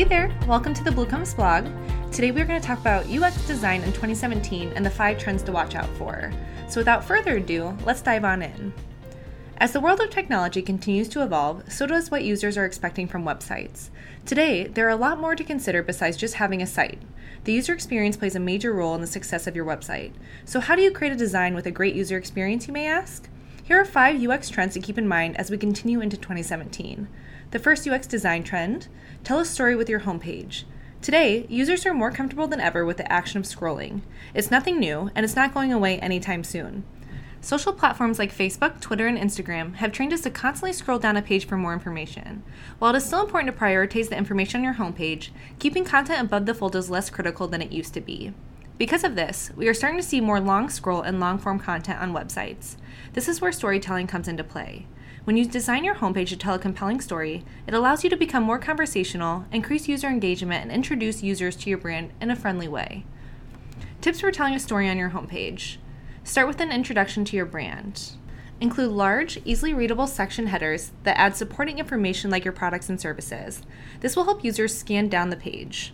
[0.00, 1.66] Hey there, welcome to the Blue Compass blog.
[2.10, 5.52] Today we're going to talk about UX design in 2017 and the five trends to
[5.52, 6.32] watch out for.
[6.70, 8.72] So without further ado, let's dive on in.
[9.58, 13.26] As the world of technology continues to evolve, so does what users are expecting from
[13.26, 13.90] websites.
[14.24, 17.02] Today, there are a lot more to consider besides just having a site.
[17.44, 20.12] The user experience plays a major role in the success of your website.
[20.46, 23.28] So, how do you create a design with a great user experience, you may ask?
[23.64, 27.06] Here are five UX trends to keep in mind as we continue into 2017.
[27.50, 28.86] The first UX design trend
[29.24, 30.62] tell a story with your homepage.
[31.02, 34.02] Today, users are more comfortable than ever with the action of scrolling.
[34.34, 36.84] It's nothing new, and it's not going away anytime soon.
[37.40, 41.22] Social platforms like Facebook, Twitter, and Instagram have trained us to constantly scroll down a
[41.22, 42.44] page for more information.
[42.78, 46.46] While it is still important to prioritize the information on your homepage, keeping content above
[46.46, 48.32] the fold is less critical than it used to be.
[48.78, 52.00] Because of this, we are starting to see more long scroll and long form content
[52.00, 52.76] on websites.
[53.14, 54.86] This is where storytelling comes into play.
[55.24, 58.42] When you design your homepage to tell a compelling story, it allows you to become
[58.42, 63.04] more conversational, increase user engagement, and introduce users to your brand in a friendly way.
[64.00, 65.76] Tips for telling a story on your homepage.
[66.24, 68.12] Start with an introduction to your brand.
[68.62, 73.62] Include large, easily readable section headers that add supporting information like your products and services.
[74.00, 75.92] This will help users scan down the page.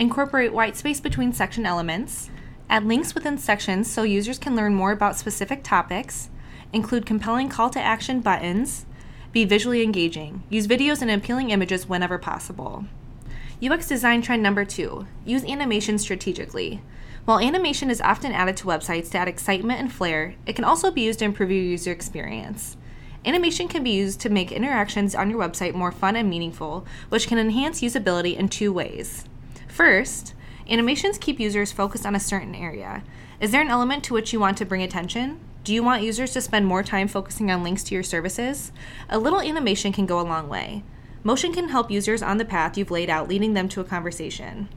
[0.00, 2.30] Incorporate white space between section elements.
[2.68, 6.30] Add links within sections so users can learn more about specific topics.
[6.72, 8.86] Include compelling call to action buttons.
[9.32, 10.42] Be visually engaging.
[10.50, 12.86] Use videos and appealing images whenever possible.
[13.62, 16.82] UX design trend number two use animation strategically.
[17.24, 20.90] While animation is often added to websites to add excitement and flair, it can also
[20.90, 22.76] be used to improve your user experience.
[23.24, 27.26] Animation can be used to make interactions on your website more fun and meaningful, which
[27.26, 29.24] can enhance usability in two ways.
[29.66, 30.34] First,
[30.68, 33.02] animations keep users focused on a certain area.
[33.40, 35.40] Is there an element to which you want to bring attention?
[35.64, 38.72] Do you want users to spend more time focusing on links to your services?
[39.08, 40.82] A little animation can go a long way.
[41.24, 44.68] Motion can help users on the path you've laid out, leading them to a conversation.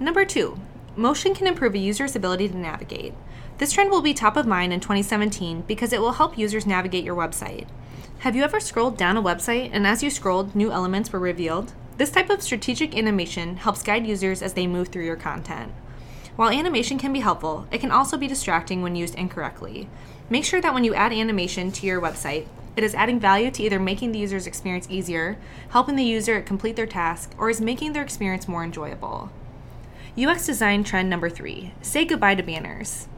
[0.00, 0.58] Number two,
[0.96, 3.14] Motion can improve a user's ability to navigate.
[3.58, 7.04] This trend will be top of mind in 2017 because it will help users navigate
[7.04, 7.68] your website.
[8.20, 11.72] Have you ever scrolled down a website and as you scrolled, new elements were revealed?
[11.96, 15.72] This type of strategic animation helps guide users as they move through your content.
[16.36, 19.88] While animation can be helpful, it can also be distracting when used incorrectly.
[20.30, 22.46] Make sure that when you add animation to your website,
[22.76, 25.36] it is adding value to either making the user's experience easier,
[25.70, 29.30] helping the user complete their task, or is making their experience more enjoyable.
[30.18, 33.08] UX design trend number three say goodbye to banners.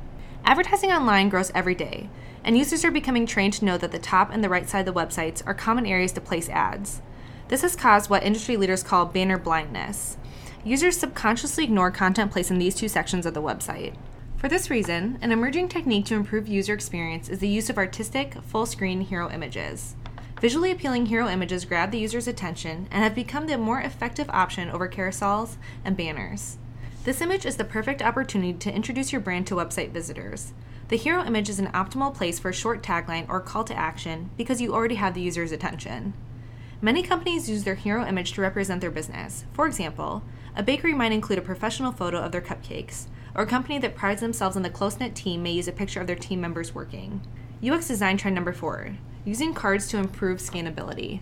[0.44, 2.08] Advertising online grows every day,
[2.42, 4.94] and users are becoming trained to know that the top and the right side of
[4.94, 7.00] the websites are common areas to place ads.
[7.52, 10.16] This has caused what industry leaders call banner blindness.
[10.64, 13.94] Users subconsciously ignore content placed in these two sections of the website.
[14.38, 18.36] For this reason, an emerging technique to improve user experience is the use of artistic,
[18.44, 19.96] full screen hero images.
[20.40, 24.70] Visually appealing hero images grab the user's attention and have become the more effective option
[24.70, 26.56] over carousels and banners.
[27.04, 30.54] This image is the perfect opportunity to introduce your brand to website visitors.
[30.88, 34.30] The hero image is an optimal place for a short tagline or call to action
[34.38, 36.14] because you already have the user's attention.
[36.84, 39.44] Many companies use their hero image to represent their business.
[39.52, 40.24] For example,
[40.56, 43.06] a bakery might include a professional photo of their cupcakes,
[43.36, 46.00] or a company that prides themselves on the close knit team may use a picture
[46.00, 47.20] of their team members working.
[47.64, 51.20] UX design trend number four using cards to improve scannability.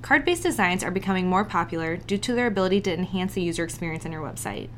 [0.00, 3.64] Card based designs are becoming more popular due to their ability to enhance the user
[3.64, 4.70] experience on your website.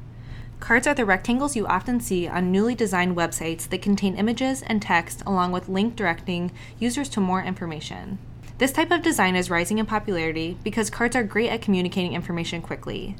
[0.58, 4.82] Cards are the rectangles you often see on newly designed websites that contain images and
[4.82, 8.18] text along with link directing users to more information.
[8.64, 12.62] This type of design is rising in popularity because cards are great at communicating information
[12.62, 13.14] quickly.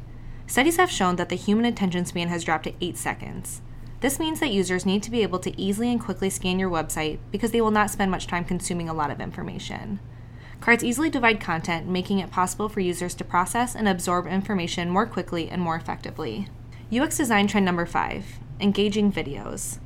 [0.47, 3.60] Studies have shown that the human attention span has dropped to 8 seconds.
[4.00, 7.19] This means that users need to be able to easily and quickly scan your website
[7.31, 10.00] because they will not spend much time consuming a lot of information.
[10.62, 15.05] Cards easily divide content, making it possible for users to process and absorb information more
[15.05, 16.49] quickly and more effectively.
[16.91, 19.78] UX design trend number five engaging videos.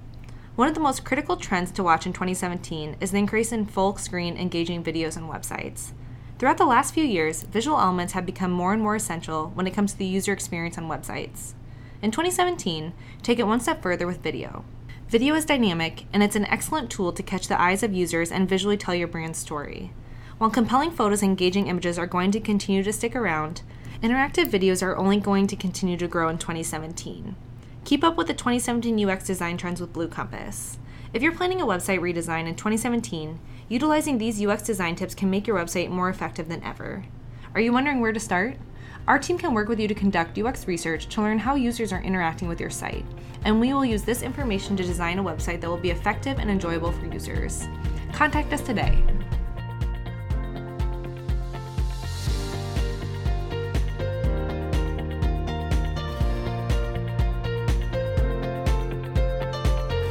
[0.58, 3.96] One of the most critical trends to watch in 2017 is the increase in full
[3.96, 5.92] screen engaging videos on websites.
[6.36, 9.72] Throughout the last few years, visual elements have become more and more essential when it
[9.72, 11.54] comes to the user experience on websites.
[12.02, 14.64] In 2017, take it one step further with video.
[15.08, 18.48] Video is dynamic, and it's an excellent tool to catch the eyes of users and
[18.48, 19.92] visually tell your brand's story.
[20.38, 23.62] While compelling photos and engaging images are going to continue to stick around,
[24.02, 27.34] Interactive videos are only going to continue to grow in 2017.
[27.88, 30.78] Keep up with the 2017 UX design trends with Blue Compass.
[31.14, 33.40] If you're planning a website redesign in 2017,
[33.70, 37.06] utilizing these UX design tips can make your website more effective than ever.
[37.54, 38.58] Are you wondering where to start?
[39.06, 42.02] Our team can work with you to conduct UX research to learn how users are
[42.02, 43.06] interacting with your site,
[43.46, 46.50] and we will use this information to design a website that will be effective and
[46.50, 47.68] enjoyable for users.
[48.12, 49.02] Contact us today